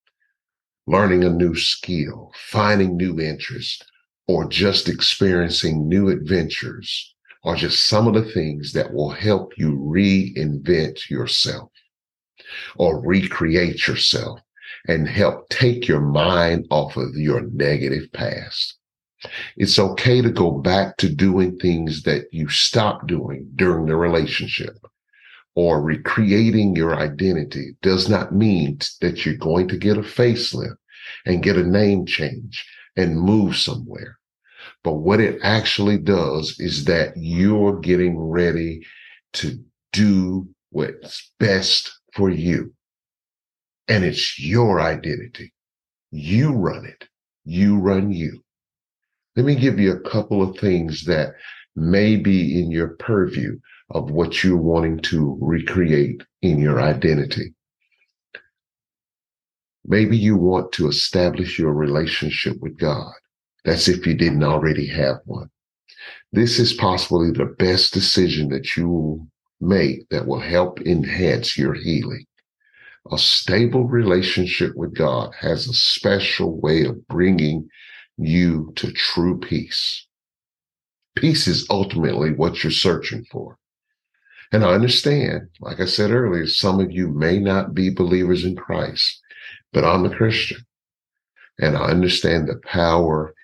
learning 0.87 1.25
a 1.25 1.31
new 1.31 1.55
skill, 1.55 2.33
finding 2.50 2.97
new 2.97 3.19
interests, 3.21 3.83
or 4.28 4.49
just 4.49 4.88
experiencing 4.88 5.88
new 5.88 6.09
adventures 6.09 7.14
are 7.45 7.57
just 7.57 7.87
some 7.87 8.09
of 8.09 8.14
the 8.14 8.31
things 8.33 8.73
that 8.73 8.93
will 8.93 9.11
help 9.11 9.52
you 9.57 9.73
reinvent 9.76 11.09
yourself 11.09 11.71
or 12.76 13.00
recreate 13.07 13.87
yourself 13.87 14.40
and 14.88 15.09
help 15.09 15.49
take 15.49 15.87
your 15.87 16.00
mind 16.00 16.66
off 16.71 16.97
of 16.97 17.14
your 17.14 17.43
negative 17.52 18.12
past. 18.12 18.78
It's 19.57 19.78
okay 19.78 20.21
to 20.23 20.31
go 20.31 20.50
back 20.50 20.97
to 20.99 21.09
doing 21.09 21.57
things 21.57 22.02
that 22.02 22.26
you 22.33 22.49
stopped 22.49 23.07
doing 23.07 23.50
during 23.57 23.87
the 23.87 23.97
relationship 23.97 24.76
or 25.57 25.81
recreating 25.81 26.77
your 26.77 26.95
identity 26.95 27.75
does 27.81 28.09
not 28.09 28.33
mean 28.33 28.79
that 29.01 29.25
you're 29.25 29.37
going 29.37 29.67
to 29.69 29.79
get 29.79 29.97
a 29.97 30.03
facelift 30.03 30.77
and 31.25 31.43
get 31.43 31.57
a 31.57 31.65
name 31.65 32.05
change 32.05 32.65
and 32.95 33.19
move 33.19 33.57
somewhere. 33.57 34.19
But 34.85 34.97
what 34.97 35.19
it 35.19 35.41
actually 35.43 35.99
does 35.99 36.61
is 36.61 36.85
that 36.85 37.15
you're 37.17 37.81
getting 37.81 38.19
ready 38.19 38.87
to 39.35 39.59
do 39.93 40.47
what's 40.71 41.33
best 41.41 41.91
for 42.13 42.31
you. 42.31 42.75
And 43.89 44.05
it's 44.05 44.39
your 44.39 44.81
identity. 44.81 45.53
You 46.11 46.53
run 46.53 46.85
it. 46.85 47.09
You 47.45 47.79
run 47.79 48.13
you. 48.13 48.45
Let 49.37 49.47
me 49.47 49.55
give 49.55 49.79
you 49.79 49.93
a 49.93 50.09
couple 50.09 50.43
of 50.43 50.59
things 50.59 51.05
that 51.05 51.35
may 51.75 52.17
be 52.17 52.61
in 52.61 52.71
your 52.71 52.89
purview 52.89 53.59
of 53.90 54.11
what 54.11 54.43
you're 54.43 54.57
wanting 54.57 54.99
to 54.99 55.38
recreate 55.40 56.23
in 56.43 56.59
your 56.59 56.81
identity. 56.81 57.55
Maybe 59.85 60.16
you 60.16 60.37
want 60.37 60.73
to 60.73 60.88
establish 60.88 61.59
your 61.59 61.73
relationship 61.73 62.59
with 62.61 62.76
God. 62.78 63.12
That's 63.64 63.88
if 63.88 64.07
you 64.07 64.14
didn't 64.14 64.43
already 64.43 64.87
have 64.88 65.19
one. 65.25 65.50
This 66.33 66.59
is 66.59 66.73
possibly 66.73 67.31
the 67.31 67.55
best 67.59 67.95
decision 67.95 68.49
that 68.49 68.76
you 68.76 68.88
will 68.88 69.28
make 69.61 70.09
that 70.09 70.26
will 70.26 70.40
help 70.40 70.81
enhance 70.81 71.57
your 71.57 71.75
healing. 71.75 72.26
A 73.12 73.19
stable 73.19 73.85
relationship 73.85 74.75
with 74.75 74.95
God 74.95 75.33
has 75.38 75.69
a 75.69 75.73
special 75.73 76.61
way 76.61 76.85
of 76.85 77.07
bringing 77.07 77.69
you 78.19 78.73
to 78.76 78.90
true 78.93 79.38
peace. 79.38 80.07
Peace 81.14 81.47
is 81.47 81.66
ultimately 81.71 82.33
what 82.33 82.64
you're 82.64 82.73
searching 82.73 83.25
for. 83.31 83.57
And 84.52 84.65
I 84.65 84.75
understand, 84.75 85.49
like 85.61 85.80
I 85.80 85.87
said 85.87 86.11
earlier, 86.11 86.47
some 86.47 86.80
of 86.80 86.93
you 86.93 87.09
may 87.09 87.39
not 87.39 87.75
be 87.75 87.91
believers 87.91 88.45
in 88.45 88.56
Christ, 88.56 89.21
but 89.73 89.85
I'm 89.85 90.04
a 90.04 90.15
Christian. 90.15 90.59
And 91.59 91.76
I 91.76 91.87
understand 91.87 92.49
the 92.49 92.61
power 92.65 93.35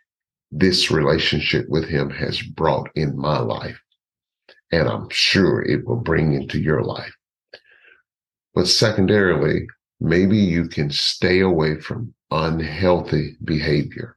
this 0.50 0.90
relationship 0.90 1.66
with 1.68 1.88
him 1.88 2.10
has 2.10 2.40
brought 2.42 2.88
in 2.94 3.16
my 3.16 3.38
life. 3.38 3.80
And 4.70 4.88
I'm 4.88 5.08
sure 5.10 5.62
it 5.62 5.86
will 5.86 5.96
bring 5.96 6.34
into 6.34 6.60
your 6.60 6.82
life. 6.82 7.14
But 8.54 8.68
secondarily, 8.68 9.66
maybe 10.00 10.36
you 10.36 10.68
can 10.68 10.90
stay 10.90 11.40
away 11.40 11.80
from 11.80 12.14
unhealthy 12.30 13.36
behavior. 13.44 14.16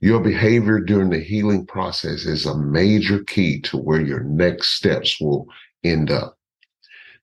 Your 0.00 0.20
behavior 0.20 0.80
during 0.80 1.10
the 1.10 1.20
healing 1.20 1.66
process 1.66 2.24
is 2.24 2.46
a 2.46 2.56
major 2.56 3.22
key 3.24 3.60
to 3.62 3.76
where 3.76 4.00
your 4.00 4.20
next 4.20 4.68
steps 4.76 5.20
will 5.20 5.46
end 5.84 6.10
up. 6.10 6.38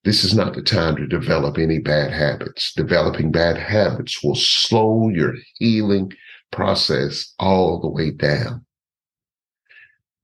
This 0.03 0.23
is 0.23 0.35
not 0.35 0.53
the 0.53 0.61
time 0.61 0.95
to 0.97 1.07
develop 1.07 1.57
any 1.57 1.79
bad 1.79 2.11
habits. 2.11 2.73
Developing 2.73 3.31
bad 3.31 3.57
habits 3.57 4.23
will 4.23 4.35
slow 4.35 5.09
your 5.09 5.33
healing 5.55 6.13
process 6.51 7.33
all 7.39 7.81
the 7.81 7.89
way 7.89 8.11
down. 8.11 8.65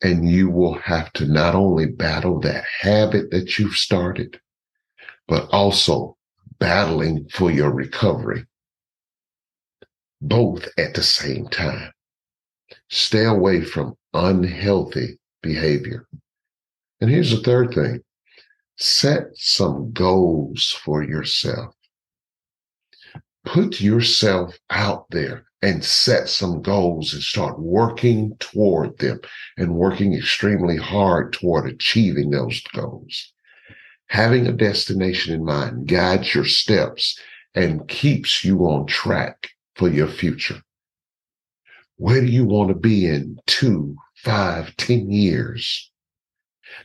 And 0.04 0.30
you 0.30 0.50
will 0.50 0.76
have 0.76 1.12
to 1.14 1.26
not 1.26 1.56
only 1.56 1.88
battle 1.88 2.40
that 2.42 2.64
habit 2.82 3.32
that 3.32 3.58
you've 3.58 3.76
started, 3.76 4.40
but 5.28 5.48
also 5.52 6.18
battling 6.60 7.28
for 7.30 7.50
your 7.50 7.72
recovery, 7.72 8.46
both 10.22 10.68
at 10.78 10.94
the 10.94 11.04
same 11.04 11.48
time. 11.48 11.92
Stay 12.90 13.26
away 13.26 13.62
from 13.62 13.96
unhealthy 14.14 15.20
behavior. 15.42 16.08
And 17.00 17.10
here's 17.10 17.32
the 17.32 17.44
third 17.44 17.74
thing 17.74 18.04
set 18.78 19.28
some 19.36 19.92
goals 19.92 20.78
for 20.84 21.04
yourself. 21.04 21.76
Put 23.46 23.82
yourself 23.82 24.58
out 24.70 25.06
there 25.10 25.46
and 25.62 25.84
set 25.84 26.28
some 26.30 26.62
goals 26.62 27.14
and 27.14 27.22
start 27.22 27.60
working 27.60 28.36
toward 28.40 28.98
them 28.98 29.20
and 29.58 29.76
working 29.76 30.14
extremely 30.14 30.78
hard 30.78 31.34
toward 31.34 31.70
achieving 31.70 32.32
those 32.32 32.62
goals. 32.74 33.34
Having 34.08 34.48
a 34.48 34.52
destination 34.52 35.34
in 35.34 35.46
mind 35.46 35.88
guides 35.88 36.34
your 36.34 36.46
steps 36.46 37.20
and 37.56 37.88
keeps 37.88 38.44
you 38.44 38.60
on 38.62 38.86
track 38.88 39.50
for 39.76 39.90
your 39.90 40.08
future. 40.08 40.62
Where 42.02 42.20
do 42.20 42.26
you 42.26 42.46
want 42.46 42.70
to 42.70 42.74
be 42.74 43.06
in 43.06 43.38
two, 43.46 43.96
five, 44.16 44.76
ten 44.78 45.12
years? 45.12 45.92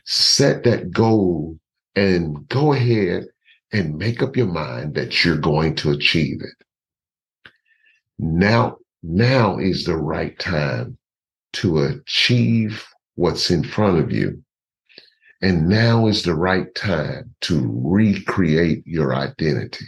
Set 0.05 0.63
that 0.65 0.91
goal 0.91 1.57
and 1.95 2.47
go 2.49 2.71
ahead 2.71 3.25
and 3.73 3.97
make 3.97 4.21
up 4.21 4.37
your 4.37 4.45
mind 4.45 4.93
that 4.93 5.25
you're 5.25 5.39
going 5.39 5.73
to 5.77 5.89
achieve 5.89 6.41
it. 6.41 7.51
Now, 8.19 8.77
now 9.01 9.57
is 9.57 9.85
the 9.85 9.97
right 9.97 10.37
time 10.37 10.99
to 11.53 11.79
achieve 11.79 12.85
what's 13.15 13.49
in 13.49 13.63
front 13.63 13.97
of 13.97 14.11
you. 14.11 14.43
And 15.41 15.67
now 15.67 16.05
is 16.05 16.21
the 16.21 16.35
right 16.35 16.73
time 16.75 17.33
to 17.41 17.71
recreate 17.83 18.85
your 18.85 19.15
identity. 19.15 19.87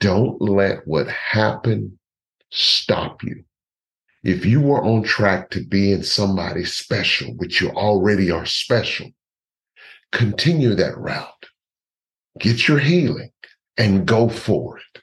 Don't 0.00 0.40
let 0.40 0.78
what 0.86 1.08
happened 1.08 1.98
stop 2.54 3.22
you. 3.22 3.44
If 4.22 4.46
you 4.46 4.60
were 4.60 4.82
on 4.82 5.02
track 5.02 5.50
to 5.50 5.66
being 5.66 6.02
somebody 6.02 6.64
special, 6.64 7.34
which 7.34 7.60
you 7.60 7.70
already 7.70 8.30
are 8.30 8.46
special, 8.46 9.10
continue 10.12 10.74
that 10.76 10.96
route. 10.96 11.46
Get 12.38 12.66
your 12.66 12.78
healing 12.78 13.30
and 13.76 14.06
go 14.06 14.28
for 14.28 14.78
it. 14.78 15.02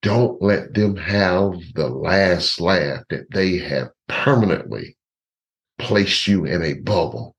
Don't 0.00 0.40
let 0.40 0.74
them 0.74 0.96
have 0.96 1.52
the 1.74 1.88
last 1.88 2.60
laugh 2.60 3.02
that 3.10 3.30
they 3.30 3.58
have 3.58 3.90
permanently 4.08 4.96
placed 5.78 6.26
you 6.26 6.44
in 6.44 6.62
a 6.62 6.74
bubble 6.74 7.36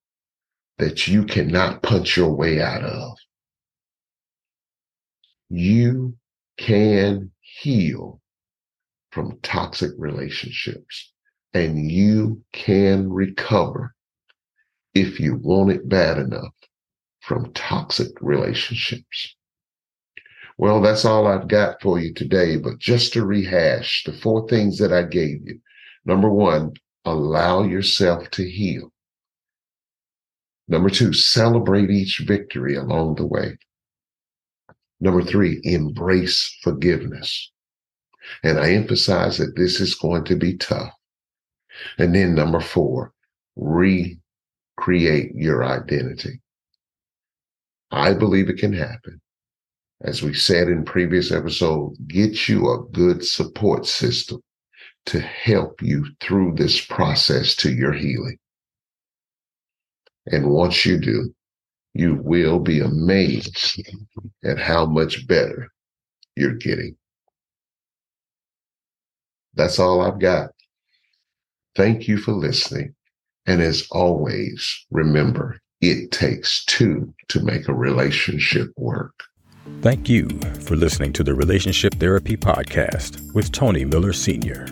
that 0.78 1.08
you 1.08 1.26
cannot 1.26 1.82
punch 1.82 2.16
your 2.16 2.34
way 2.34 2.62
out 2.62 2.84
of. 2.84 3.18
You 5.50 6.16
can 6.58 7.32
heal 7.42 8.22
from 9.14 9.38
toxic 9.44 9.92
relationships 9.98 11.14
and 11.54 11.92
you 11.92 12.44
can 12.52 13.12
recover 13.12 13.94
if 14.94 15.20
you 15.20 15.36
want 15.36 15.72
it 15.72 15.88
bad 15.88 16.18
enough 16.18 16.54
from 17.22 17.54
toxic 17.54 18.10
relationships. 18.22 19.36
Well, 20.58 20.82
that's 20.82 21.06
all 21.06 21.28
I've 21.28 21.48
got 21.48 21.82
for 21.82 22.00
you 22.00 22.14
today. 22.14 22.58
But 22.58 22.80
just 22.80 23.14
to 23.14 23.26
rehash 23.26 24.04
the 24.04 24.14
four 24.14 24.48
things 24.48 24.78
that 24.80 24.94
I 24.94 25.04
gave 25.04 25.48
you. 25.48 25.60
Number 26.06 26.30
one, 26.30 26.74
allow 27.06 27.64
yourself 27.64 28.30
to 28.32 28.50
heal. 28.50 28.92
Number 30.68 30.90
two, 30.90 31.14
celebrate 31.14 31.90
each 31.90 32.24
victory 32.26 32.76
along 32.76 33.16
the 33.16 33.26
way. 33.26 33.58
Number 35.00 35.22
three, 35.22 35.60
embrace 35.64 36.58
forgiveness. 36.62 37.52
And 38.44 38.60
I 38.60 38.72
emphasize 38.72 39.38
that 39.38 39.56
this 39.56 39.80
is 39.80 39.96
going 39.96 40.24
to 40.26 40.36
be 40.36 40.58
tough. 40.58 40.94
And 41.98 42.14
then 42.14 42.36
number 42.36 42.60
four, 42.60 43.14
recreate 43.56 45.32
your 45.36 45.64
identity. 45.64 46.42
I 47.92 48.14
believe 48.14 48.50
it 48.50 48.58
can 48.58 48.74
happen. 48.74 49.22
As 50.02 50.22
we 50.22 50.34
said 50.34 50.68
in 50.68 50.84
previous 50.84 51.32
episode, 51.32 51.96
get 52.08 52.50
you 52.50 52.70
a 52.70 52.84
good 52.92 53.24
support 53.24 53.86
system 53.86 54.42
to 55.06 55.20
help 55.20 55.82
you 55.82 56.06
through 56.20 56.56
this 56.56 56.84
process 56.84 57.56
to 57.58 57.72
your 57.72 57.94
healing. 57.94 58.38
And 60.26 60.50
once 60.50 60.86
you 60.86 61.00
do, 61.00 61.34
you 61.94 62.16
will 62.16 62.60
be 62.60 62.80
amazed 62.80 63.82
at 64.44 64.58
how 64.58 64.86
much 64.86 65.28
better 65.28 65.70
you're 66.36 66.56
getting. 66.56 66.96
That's 69.56 69.80
all 69.80 70.02
I've 70.02 70.20
got. 70.20 70.52
Thank 71.76 72.08
you 72.08 72.18
for 72.18 72.32
listening. 72.32 72.96
And 73.46 73.62
as 73.62 73.86
always, 73.92 74.86
remember, 74.92 75.60
it 75.82 76.12
takes 76.12 76.64
two 76.66 77.14
to 77.30 77.42
make 77.42 77.68
a 77.68 77.74
relationship 77.74 78.72
work. 78.78 79.14
Thank 79.82 80.10
you 80.10 80.28
for 80.66 80.76
listening 80.76 81.14
to 81.14 81.24
the 81.24 81.34
Relationship 81.34 81.96
Therapy 81.96 82.38
Podcast 82.38 83.34
with 83.34 83.52
Tony 83.52 83.86
Miller 83.86 84.14
Sr. 84.14 84.68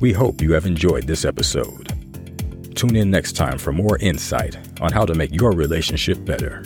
We 0.00 0.12
hope 0.12 0.40
you 0.40 0.52
have 0.52 0.66
enjoyed 0.66 1.06
this 1.06 1.24
episode. 1.24 1.96
Tune 2.76 2.96
in 2.96 3.10
next 3.10 3.32
time 3.32 3.58
for 3.58 3.72
more 3.72 3.98
insight 3.98 4.56
on 4.80 4.92
how 4.92 5.04
to 5.04 5.14
make 5.14 5.34
your 5.34 5.52
relationship 5.52 6.24
better. 6.24 6.62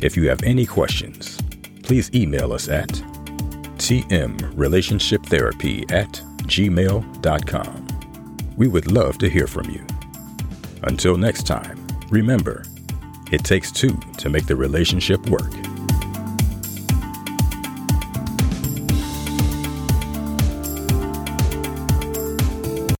If 0.00 0.16
you 0.16 0.28
have 0.28 0.42
any 0.42 0.66
questions, 0.66 1.40
please 1.82 2.10
email 2.14 2.52
us 2.52 2.68
at 2.68 2.88
tmrelationshiptherapy 3.78 5.92
at 5.92 6.20
gmail.com. 6.50 7.86
We 8.56 8.68
would 8.68 8.90
love 8.90 9.18
to 9.18 9.30
hear 9.30 9.46
from 9.46 9.70
you. 9.70 9.86
Until 10.82 11.16
next 11.16 11.46
time, 11.46 11.86
remember, 12.10 12.64
it 13.30 13.44
takes 13.44 13.70
two 13.70 13.96
to 14.18 14.28
make 14.28 14.46
the 14.46 14.56
relationship 14.56 15.24
work. 15.30 15.52